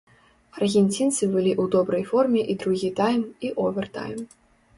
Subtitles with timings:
[0.59, 4.19] Аргенцінцы былі ў добрай форме і другі тайм, і овертайм.